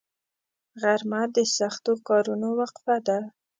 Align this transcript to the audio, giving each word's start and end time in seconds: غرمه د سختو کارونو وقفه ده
غرمه 0.81 1.21
د 1.35 1.37
سختو 1.57 1.93
کارونو 2.07 2.47
وقفه 2.59 2.95
ده 3.07 3.19